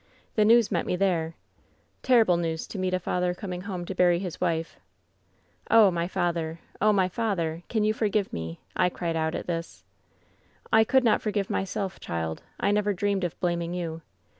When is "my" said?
5.91-6.07, 6.91-7.07